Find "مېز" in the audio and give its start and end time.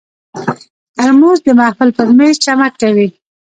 2.17-2.35